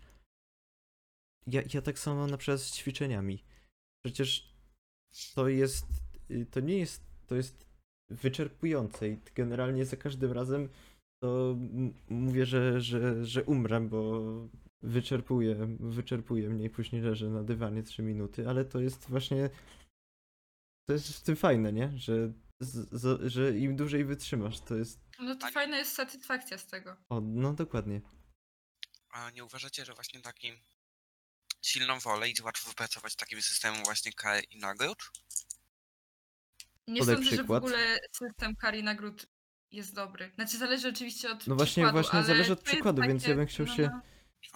[1.48, 3.44] ja, ja tak samo na przykład z ćwiczeniami.
[4.06, 4.54] Przecież
[5.36, 5.86] to jest,
[6.32, 7.68] y, to nie jest, to jest
[8.10, 10.70] wyczerpujące i generalnie za każdym razem
[11.24, 11.58] to
[12.10, 14.24] mówię, że, że, że umrę, bo
[14.82, 19.50] wyczerpuję, wyczerpuję mnie i później leżę na dywanie 3 minuty, ale to jest właśnie,
[20.88, 21.98] to jest w tym fajne, nie?
[21.98, 26.68] Że, z, z, że im dłużej wytrzymasz, to jest, No to fajna jest satysfakcja z
[26.68, 26.98] tego.
[27.10, 28.02] o, no dokładnie.
[29.10, 30.56] A nie uważacie, że właśnie takim
[31.62, 34.98] silną wolę i łatwo wypracować takim systemem właśnie kar i nagród?
[36.88, 37.64] Nie Podaj sądzę, że w przykład.
[37.64, 39.28] ogóle system kar i nagród
[39.72, 40.32] jest dobry.
[40.36, 43.28] Znaczy zależy oczywiście od No właśnie- przykładu, właśnie ale zależy od to jest przykładu, więc
[43.28, 44.02] ja bym chciał no, się- no.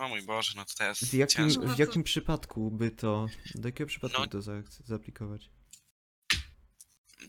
[0.06, 1.64] O mój Boże, no to teraz W jakim, ciężko.
[1.66, 5.50] No w jakim przypadku by to, do jakiego przypadku No- to za, zaaplikować?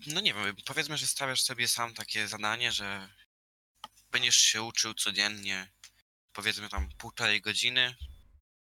[0.07, 3.09] No nie wiem, powiedzmy, że stawiasz sobie sam takie zadanie, że
[4.11, 5.73] będziesz się uczył codziennie,
[6.33, 7.95] powiedzmy tam półtorej godziny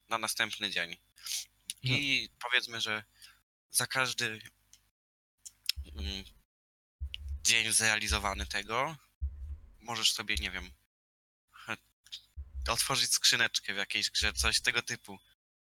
[0.10, 0.98] na następny dzień.
[1.84, 3.04] I powiedzmy, że
[3.72, 4.42] za każdy
[5.96, 6.24] mm,
[7.44, 8.98] dzień zrealizowany tego
[9.80, 10.72] możesz sobie, nie wiem,
[12.68, 15.20] otworzyć skrzyneczkę w jakiejś grze, coś tego typu.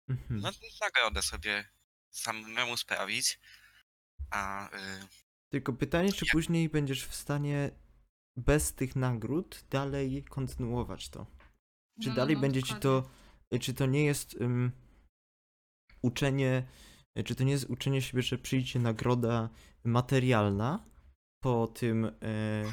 [0.09, 0.39] Mhm.
[0.41, 0.51] No
[0.81, 1.69] nagrodę sobie
[2.11, 3.39] samemu sprawić,
[4.29, 5.07] a y,
[5.49, 7.71] Tylko pytanie, czy później będziesz w stanie
[8.37, 11.25] bez tych nagród dalej kontynuować to?
[12.03, 13.09] Czy No, dalej no, będzie ci to,
[13.61, 14.71] czy to nie jest ym,
[16.01, 16.67] uczenie,
[17.25, 19.49] czy to nie jest uczenie siebie, że przyjdzie nagroda
[19.83, 20.85] materialna
[21.43, 22.63] po tym, e,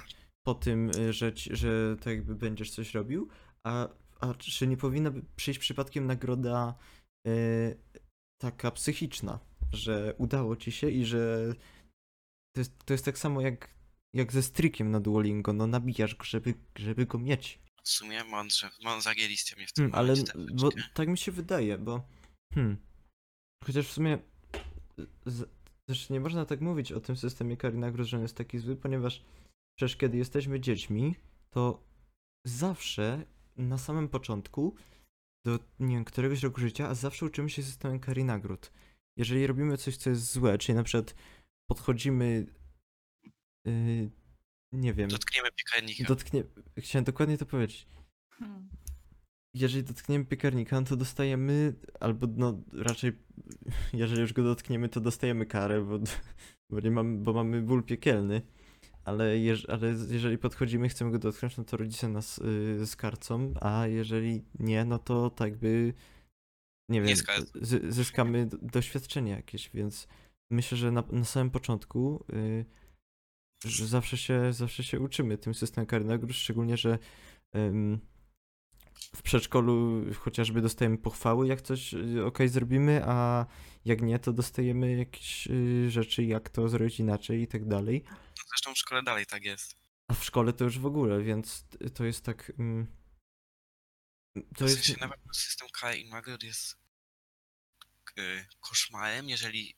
[0.47, 3.29] po tym, że, że to jakby będziesz coś robił,
[3.63, 3.89] a,
[4.21, 6.75] a czy nie powinna przyjść przypadkiem nagroda
[7.27, 7.31] e,
[8.41, 9.39] taka psychiczna,
[9.73, 11.55] że udało ci się i że
[12.55, 13.75] to jest, to jest tak samo jak,
[14.15, 17.59] jak ze strykiem na Duolingo, no nabijasz go, żeby, żeby go mieć.
[17.83, 21.33] w sumie mądrze, mądrze zagięliście mnie w tym Hmm, ale momencie bo, tak mi się
[21.33, 22.07] wydaje, bo
[22.55, 22.77] hmm,
[23.65, 24.19] chociaż w sumie
[25.27, 25.49] z,
[25.89, 28.59] też nie można tak mówić o tym systemie kar i nagród, że on jest taki
[28.59, 29.25] zły, ponieważ
[29.79, 31.17] przecież kiedy jesteśmy dziećmi,
[31.51, 31.85] to
[32.47, 33.25] zawsze
[33.57, 34.75] na samym początku
[35.47, 38.73] do nie wiem, któregoś roku życia, a zawsze uczymy się systemem kar i nagród.
[39.19, 41.15] Jeżeli robimy coś, co jest złe, czyli na przykład
[41.67, 42.47] podchodzimy
[43.65, 44.11] yy,
[44.73, 46.05] nie wiem, Dotkniemy piekarnika.
[46.05, 46.45] dotknie,
[46.79, 47.87] chciałem dokładnie to powiedzieć
[48.39, 48.69] Hmm.
[49.55, 53.13] jeżeli dotkniemy piekarnika, no to dostajemy, albo no raczej,
[53.93, 55.99] jeżeli już go dotkniemy, to dostajemy karę, bo,
[56.71, 58.43] bo, nie mamy, bo mamy ból piekielny.
[59.05, 63.87] Ale, jeż, ale jeżeli podchodzimy, chcemy go dotknąć, no to rodzice nas y, skarcą, a
[63.87, 65.93] jeżeli nie, no to tak by,
[66.89, 67.17] nie wiem,
[67.55, 70.09] z, zyskamy doświadczenie jakieś, więc
[70.51, 72.65] myślę, że na, na samym początku y,
[73.65, 76.99] że zawsze się, zawsze się uczymy tym systemem kar i nagród, szczególnie, że
[79.17, 83.47] w przedszkolu chociażby dostajemy pochwały, jak coś ok zrobimy, a
[83.85, 88.05] jak nie, to dostajemy jakieś y, rzeczy, jak to zrobić inaczej i tak dalej.
[88.49, 89.77] Zresztą w szkole dalej tak jest.
[90.09, 92.53] A w szkole to już w ogóle, więc to jest tak.
[92.59, 92.87] ym,
[94.35, 94.75] to w jest.
[94.75, 96.77] sensie nawet system kar i nagród jest
[98.19, 99.77] y, koszmarem, jeżeli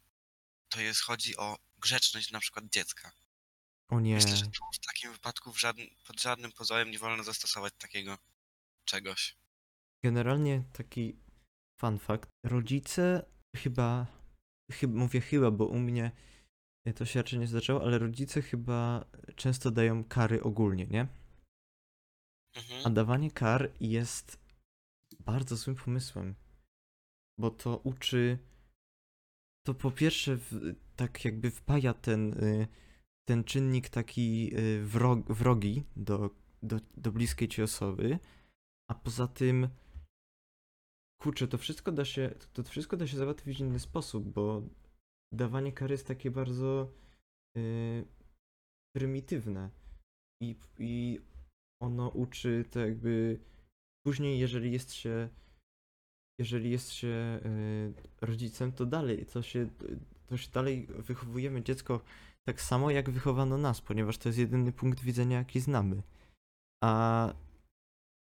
[0.76, 3.12] to jest, chodzi o grzeczność na przykład dziecka.
[3.90, 4.14] O nie.
[4.14, 8.18] Myślę, że tu w takim wypadku w żadnym, pod żadnym pozorem nie wolno zastosować takiego
[8.84, 9.36] czegoś.
[10.04, 11.16] Generalnie taki
[11.80, 12.30] fun fact.
[12.44, 14.06] Rodzice chyba,
[14.72, 16.12] chyba, mówię chyba, bo u mnie
[16.96, 19.04] to się raczej nie zdarzało, ale rodzice chyba
[19.36, 21.06] często dają kary ogólnie, nie?
[22.56, 22.86] Mhm.
[22.86, 24.38] A dawanie kar jest
[25.20, 26.34] bardzo złym pomysłem,
[27.38, 28.38] bo to uczy.
[29.66, 32.66] To po pierwsze, w, tak jakby wpaja ten, y,
[33.28, 36.30] ten czynnik taki y, wrog, wrogi do,
[36.62, 38.18] do, do bliskiej ci osoby,
[38.90, 39.68] a poza tym.
[41.22, 42.34] Kurczę, to wszystko da się.
[42.52, 44.62] To wszystko da się załatwić w inny sposób, bo
[45.32, 46.92] dawanie kary jest takie bardzo
[47.56, 48.04] y,
[48.96, 49.70] prymitywne.
[50.42, 51.20] I, I
[51.82, 53.40] ono uczy to jakby
[54.06, 55.28] później, jeżeli jest się
[56.38, 59.68] jeżeli jest się y, rodzicem, to dalej, to się,
[60.26, 62.00] to się dalej wychowujemy dziecko
[62.44, 66.02] tak samo, jak wychowano nas, ponieważ to jest jedyny punkt widzenia, jaki znamy.
[66.84, 67.34] A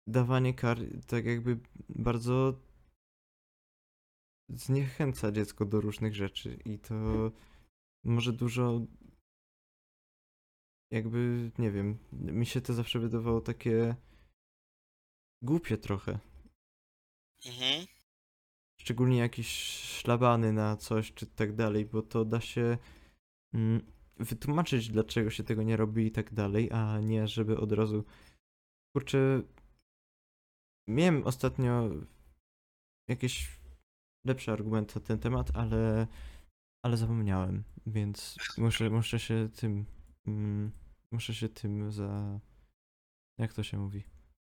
[0.07, 2.59] dawanie kar tak jakby bardzo
[4.49, 6.95] zniechęca dziecko do różnych rzeczy i to
[8.03, 8.81] może dużo
[10.91, 13.95] jakby, nie wiem, mi się to zawsze wydawało takie
[15.41, 16.19] głupie trochę.
[17.45, 17.98] Mhm.
[18.89, 19.47] Szczególnie jakieś
[19.99, 22.77] szlabany na coś czy tak dalej, bo to da się
[23.53, 23.81] mm,
[24.17, 28.03] wytłumaczyć, dlaczego się tego nie robi i tak dalej, a nie żeby od razu.
[28.95, 29.41] Kurczę.
[30.87, 31.89] Miałem ostatnio
[33.09, 33.59] jakieś
[34.25, 36.07] lepsze argumenty na ten temat, ale,
[36.85, 39.85] ale zapomniałem, więc muszę, muszę się tym.
[40.27, 40.71] Mm,
[41.11, 42.39] muszę się tym za.
[43.37, 44.03] Jak to się mówi?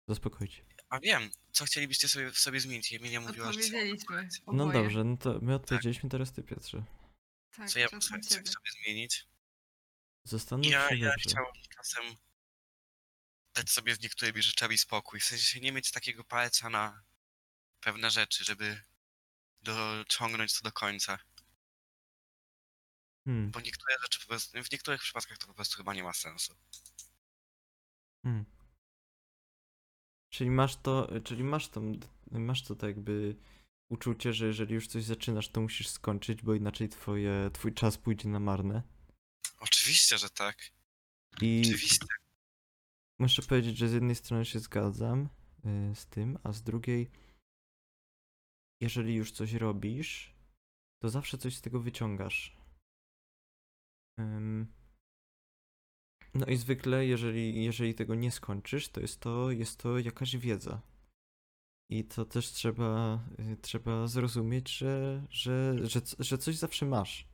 [0.09, 0.76] Zaspokoić.
[0.97, 2.93] A wiem, co chcielibyście sobie, sobie zmienić?
[2.93, 3.61] Emilia mówiła, że...
[3.61, 4.29] Odpowiedzieliśmy.
[4.47, 4.83] No oboje.
[4.83, 6.85] dobrze, no to my odpowiedzieliśmy teraz ty, Piotrze.
[7.57, 8.51] Tak, Co ja czas bym na sobie, ciebie.
[8.51, 9.27] sobie zmienić?
[10.25, 11.31] Zastanów Ja, się ja dobrze.
[11.31, 12.05] chciałem czasem
[13.55, 15.21] dać sobie z niektórymi rzeczami spokój.
[15.21, 17.03] W sensie nie mieć takiego palca na
[17.81, 18.83] pewne rzeczy, żeby
[19.63, 21.19] dociągnąć to do końca.
[23.25, 26.13] Hmm, Bo niektóre rzeczy po prostu, w niektórych przypadkach to po prostu chyba nie ma
[26.13, 26.55] sensu.
[28.23, 28.45] hmm.
[30.37, 31.83] Czyli masz to, czyli masz to,
[32.31, 33.37] masz to tak jakby
[33.89, 38.29] uczucie, że jeżeli już coś zaczynasz, to musisz skończyć, bo inaczej twoje, twój czas pójdzie
[38.29, 38.83] na marne.
[39.61, 40.57] Oczywiście, że tak.
[41.41, 42.07] I Oczywiście.
[43.19, 45.29] muszę powiedzieć, że z jednej strony się zgadzam
[45.93, 47.11] y, z tym, a z drugiej,
[48.81, 50.35] jeżeli już coś robisz,
[51.03, 52.57] to zawsze coś z tego wyciągasz.
[54.21, 54.67] Ym,
[56.39, 60.83] No i zwykle, jeżeli, jeżeli tego nie skończysz, to jest to, jest to jakaś wiedza.
[61.91, 63.21] I to też trzeba,
[63.53, 67.29] y, trzeba zrozumieć, że, że, że, że coś zawsze masz.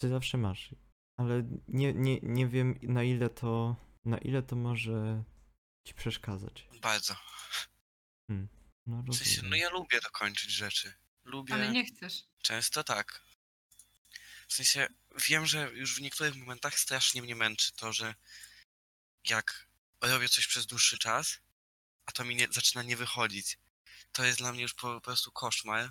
[0.00, 0.74] Coś zawsze masz.
[1.16, 5.24] Ale nie, nie, nie wiem na ile to, na ile to może
[5.86, 6.68] ci przeszkadzać.
[6.82, 7.14] Bardzo.
[8.86, 10.92] No, W sensie, no ja lubię dokończyć rzeczy.
[11.24, 11.54] Lubię.
[11.54, 12.24] Ale nie chcesz.
[12.42, 13.22] Często tak.
[14.50, 14.86] W sensie,
[15.28, 18.14] wiem, że już w niektórych momentach strasznie mnie męczy to, że
[19.28, 19.66] jak
[20.00, 21.38] robię coś przez dłuższy czas,
[22.06, 23.58] a to mi nie, zaczyna nie wychodzić,
[24.12, 25.90] to jest dla mnie już po, po prostu koszmar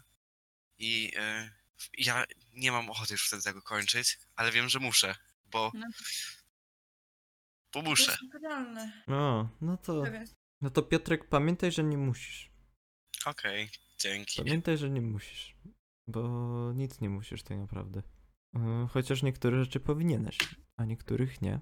[0.78, 1.52] i e,
[1.98, 5.88] ja nie mam ochoty już wtedy tego kończyć, ale wiem, że muszę, bo, No.
[7.74, 8.18] bo muszę.
[9.08, 10.04] No, no to,
[10.62, 12.50] no to Piotrek, pamiętaj, że nie musisz.
[13.26, 14.38] Okej, dzięki.
[14.38, 15.56] Pamiętaj, że nie musisz.
[16.08, 16.22] Bo
[16.76, 18.19] nic nie musisz tak naprawdę.
[18.54, 20.38] Yy, Chociaż niektóre rzeczy powinieneś,
[20.78, 21.60] a niektórych nie.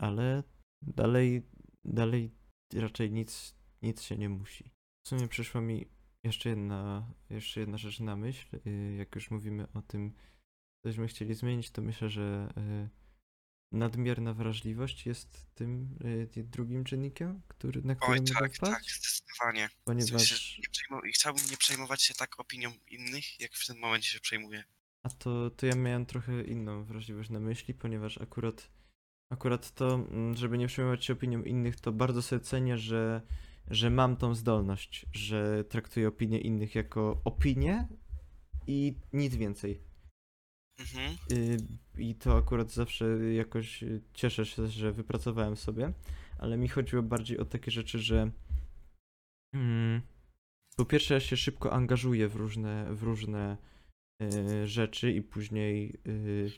[0.00, 0.42] Ale
[0.82, 1.42] dalej,
[1.84, 2.30] dalej
[2.74, 4.70] raczej nic, nic się nie musi.
[5.06, 5.86] W sumie przyszła mi
[6.24, 8.58] jeszcze jedna, jeszcze jedna rzecz na myśl.
[8.64, 10.12] Yy, Jak już mówimy o tym,
[10.86, 12.88] cośmy chcieli zmienić, to myślę, że yy,
[13.72, 15.98] nadmierna wrażliwość jest tym
[16.36, 19.68] yy, drugim czynnikiem, który, na który Oj, tak, tak, zdecydowanie.
[19.68, 23.66] W Ponieważ sensie, nie przejmu- i chciałbym nie przejmować się tak opinią innych, jak w
[23.66, 24.64] tym momencie się przejmuję.
[25.06, 28.70] A to, to ja miałem trochę inną wrażliwość na myśli, ponieważ akurat,
[29.32, 33.22] akurat to, mm, żeby nie przejmować się opinią innych, to bardzo sobie cenię, że,
[33.70, 37.88] że mam tą zdolność, że traktuję opinie innych jako opinie
[38.66, 39.80] i nic więcej.
[40.78, 41.16] Mhm.
[41.32, 41.56] Y,
[41.98, 43.84] I to akurat zawsze jakoś
[44.14, 45.92] cieszę się, że wypracowałem sobie,
[46.38, 48.30] ale mi chodziło bardziej o takie rzeczy, że
[49.54, 50.02] mm,
[50.76, 53.56] po pierwsze ja się szybko angażuję w różne, w różne
[54.22, 56.50] y, rzeczy i później y,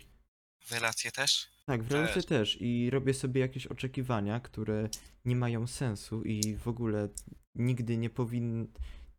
[0.61, 1.55] W relacje też?
[1.67, 2.59] tak, w relacje Też.
[2.61, 4.89] i robię sobie jakieś oczekiwania, które
[5.25, 7.09] nie mają sensu i w ogóle
[7.55, 8.67] nigdy nie powinno,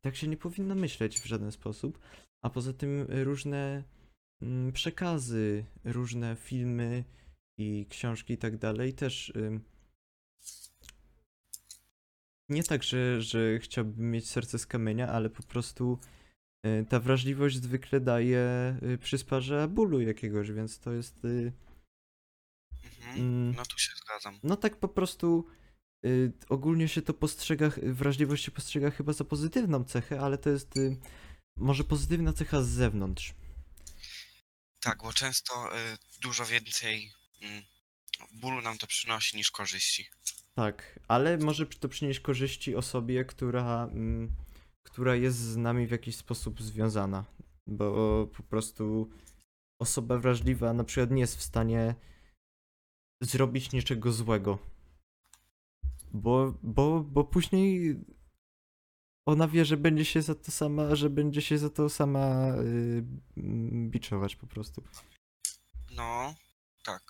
[0.02, 2.00] tak się nie powinno myśleć w żaden sposób,
[2.42, 3.84] a poza tym y, różne
[4.42, 7.04] mm, przekazy, różne filmy
[7.60, 9.62] i książki i tak dalej też ym,
[12.50, 16.15] nie tak, że, że chciałbym mieć serce z kamienia, ale po prostu y,
[16.90, 21.52] ta wrażliwość zwykle daje, y, przysparza bólu jakiegoś, więc to jest y,
[23.00, 23.18] Mhm.
[23.20, 24.40] mm, No tu się zgadzam.
[24.44, 25.48] no tak po prostu
[26.06, 30.78] y, ogólnie się to postrzega, wrażliwość się postrzega chyba za pozytywną cechę, ale to jest
[30.78, 30.98] y,
[31.58, 33.34] może pozytywna cecha z zewnątrz.
[34.80, 37.12] Tak, bo często y, dużo więcej
[37.42, 37.64] mm,
[38.34, 40.10] bólu nam to przynosi niż korzyści.
[40.56, 44.36] Tak, ale może to przynieść korzyści osobie, która, mm,
[44.96, 47.26] która jest z nami w jakiś sposób związana,
[47.68, 49.10] bo po prostu
[49.80, 51.96] osoba wrażliwa na przykład nie jest w stanie
[53.22, 54.58] zrobić niczego złego.
[56.14, 58.00] Bo, bo, bo później
[59.26, 63.04] ona wie, że będzie się za to sama, że będzie się za to sama y,
[63.38, 64.84] mm, biczować po prostu.
[65.92, 66.36] No,
[66.86, 67.04] tak.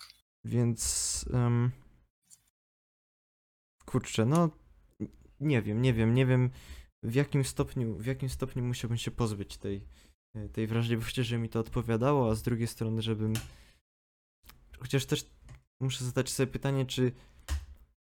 [0.44, 1.70] Więc em,
[3.84, 4.50] kurczę, no
[5.40, 6.50] nie wiem, nie wiem, nie wiem
[7.06, 9.84] w jakim stopniu, w jakim stopniu musiałbym się pozbyć tej,
[10.34, 13.34] e, tej wrażliwości, żeby mi to odpowiadało, a z drugiej strony, żebym
[14.78, 15.26] chociaż też
[15.80, 17.12] muszę zadać sobie pytanie, czy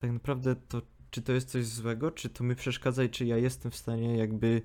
[0.03, 3.37] tak naprawdę to, czy to jest coś złego, czy to mi przeszkadza i czy ja
[3.37, 4.63] jestem w stanie jakby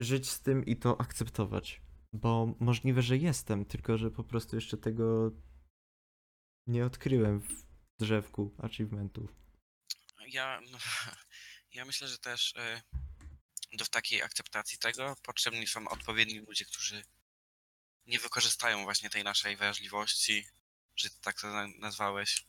[0.00, 1.82] żyć z tym i to akceptować.
[2.12, 5.30] Bo możliwe, że jestem, tylko że po prostu jeszcze tego
[6.66, 7.66] nie odkryłem w
[8.00, 9.36] drzewku achievementów.
[10.32, 10.78] Ja, no,
[11.74, 12.82] ja myślę, że też e,
[13.72, 17.02] do takiej akceptacji tego potrzebni są odpowiedni ludzie, którzy
[18.06, 20.46] nie wykorzystają właśnie tej naszej wrażliwości,
[20.94, 22.46] czy tak to na- nazwałeś,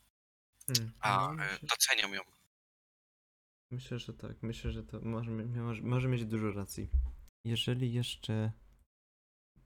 [0.66, 2.22] Hmm, a no, e, myślę, docenią ją.
[3.70, 4.42] myślę, że tak.
[4.42, 6.90] Myślę, że to może, może, może mieć dużo racji.
[7.44, 8.52] Jeżeli jeszcze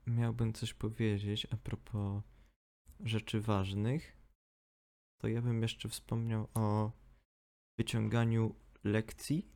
[0.07, 2.23] miałbym coś powiedzieć a propos
[2.99, 4.17] rzeczy ważnych,
[5.21, 6.91] to ja bym jeszcze wspomniał o
[7.79, 9.54] wyciąganiu lekcji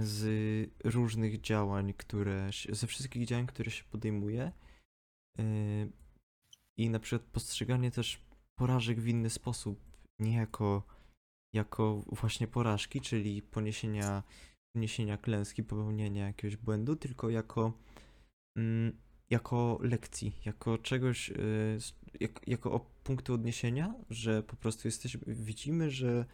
[0.00, 4.52] z różnych działań, które się, ze wszystkich działań, które się podejmuje
[5.38, 5.42] e,
[6.78, 8.20] i na przykład postrzeganie też
[8.58, 9.80] porażek w inny sposób,
[10.18, 10.82] nie jako,
[11.54, 14.22] jako właśnie porażki, czyli poniesienia,
[14.74, 17.72] poniesienia klęski, popełnienia jakiegoś błędu, tylko jako,
[18.56, 18.98] mm,
[19.30, 21.32] jako lekcji, jako czegoś,
[22.20, 26.26] jak, jako o punktu odniesienia, że po prostu jesteśmy, widzimy, że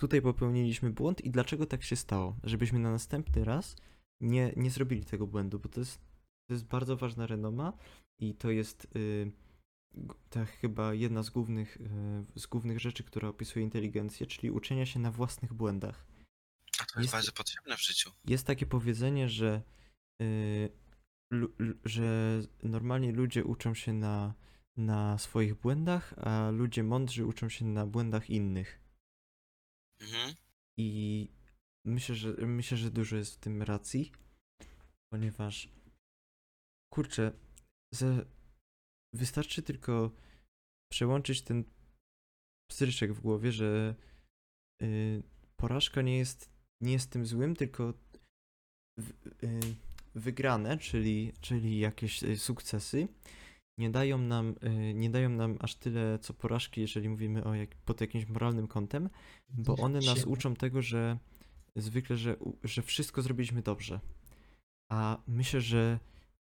[0.00, 3.76] tutaj popełniliśmy błąd i dlaczego tak się stało, żebyśmy na następny raz
[4.20, 5.98] nie, nie zrobili tego błędu, bo to jest,
[6.48, 7.72] to jest bardzo ważna renoma
[8.20, 9.32] i to jest y,
[10.30, 11.76] ta chyba jedna z głównych,
[12.36, 16.06] y, z głównych rzeczy, która opisuje inteligencję, czyli uczenia się na własnych błędach.
[16.80, 18.10] A to jest, Jest- bardzo potrzebne w życiu.
[18.24, 19.62] Jest takie powiedzenie, że,
[20.22, 20.68] y,
[21.32, 21.52] lu-
[21.84, 24.34] że normalnie ludzie uczą się na,
[24.76, 28.80] na swoich błędach, a ludzie mądrzy uczą się na błędach innych.
[30.00, 30.34] Mhm.
[30.78, 31.28] I
[31.86, 34.12] myślę, że myślę, że dużo jest w tym racji,
[35.12, 35.68] ponieważ
[36.94, 37.32] kurczę,
[37.94, 38.24] ze,
[39.14, 40.10] wystarczy tylko
[40.92, 41.64] przełączyć ten
[42.70, 43.94] pstryczek w głowie, że
[44.82, 45.22] y,
[45.56, 46.50] porażka nie jest,
[46.82, 47.94] nie jest tym złym, tylko
[48.98, 49.10] w,
[49.44, 49.60] y,
[50.14, 53.08] wygrane, czyli, czyli jakieś y, sukcesy,
[53.78, 57.74] nie dają nam, y, nie dają nam aż tyle co porażki, jeżeli mówimy o jak,
[57.74, 59.10] pod jakimś moralnym kątem,
[59.48, 61.18] bo one nas uczą tego, że
[61.76, 64.00] zwykle, że, że wszystko zrobiliśmy dobrze.
[64.90, 65.98] A myślę, że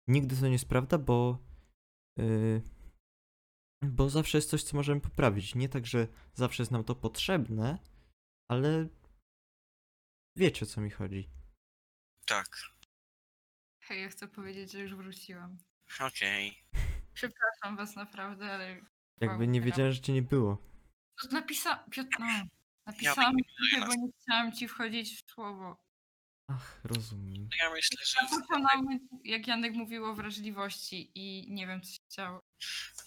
[0.07, 1.37] nigdy to nie jest prawda, bo
[2.17, 2.61] yy,
[3.81, 5.55] bo zawsze jest coś, co możemy poprawić.
[5.55, 7.79] Nie tak, że zawsze jest nam to potrzebne,
[8.51, 8.87] ale
[10.35, 11.29] wiecie o co mi chodzi.
[12.25, 12.47] Tak.
[13.79, 15.57] Hej, ja chcę powiedzieć, że już wróciłam.
[15.99, 16.63] Okej.
[17.17, 18.81] Przepraszam was naprawdę, ale
[19.21, 20.57] Jakby nie wiedziałem, że cię nie było.
[21.31, 21.83] napisa...
[21.91, 22.27] Piotr, no.
[22.85, 25.77] Napisałam ci, bo nie chciałam ci wchodzić w słowo.
[26.47, 27.49] Ach, rozumiem.
[27.51, 28.19] No Ja myślę, że,
[29.23, 32.41] jak Janek mówił o wrażliwości i nie wiem, co się chciało.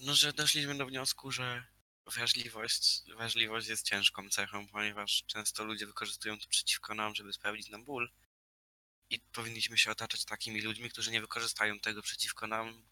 [0.00, 1.64] no, że doszliśmy do wniosku, że
[2.06, 7.84] wrażliwość, wrażliwość jest ciężką cechą, ponieważ często ludzie wykorzystują to przeciwko nam, żeby sprawić nam
[7.84, 8.10] ból.
[9.10, 12.82] I powinniśmy się otaczać takimi ludźmi, którzy nie wykorzystają tego przeciwko nam,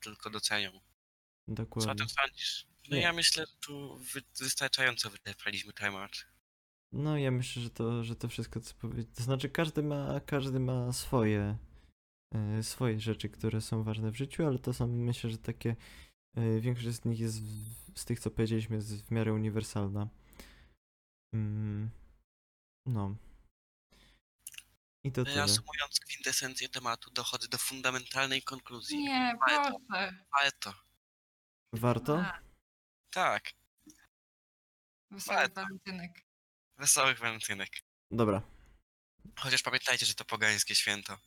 [0.00, 0.70] tylko docenią.
[0.72, 1.94] Co Dokładnie.
[1.94, 2.66] tym sądzisz?
[2.88, 3.02] No Nie.
[3.02, 6.10] ja myślę, że tu wy, wystarczająco wyczerpaliśmy temat.
[6.92, 9.08] No ja myślę, że to, że to wszystko co powiedzieć.
[9.16, 11.58] To znaczy każdy ma, każdy ma swoje,
[12.34, 15.76] e, swoje rzeczy, które są ważne w życiu, ale to są myślę, że takie
[16.36, 20.08] e, większość z nich jest w, z tych co powiedzieliśmy jest w miarę uniwersalna.
[21.34, 21.90] Mm,
[22.86, 23.16] no.
[25.04, 25.36] I to tyle.
[25.36, 28.98] Reasumując kwintesencję tematu, dochodzę do fundamentalnej konkluzji.
[28.98, 29.72] Nie, proszę.
[30.30, 30.74] Ale to.
[31.72, 32.18] Warto?
[32.18, 32.40] A,
[33.10, 33.52] Tak,
[35.10, 36.10] Wesoły Ale- walentynek.
[36.78, 37.70] wesołych walentynek.
[38.10, 38.42] Dobra.
[39.38, 41.16] Chociaż pamiętajcie, że to pogańskie święto.